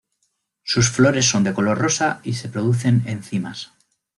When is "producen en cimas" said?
2.49-3.71